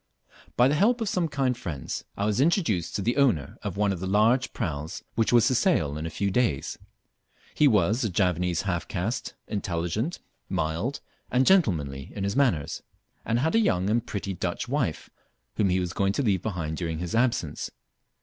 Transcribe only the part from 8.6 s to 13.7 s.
half caste, intelligent, mild, and gentlemanly in his manners, and had a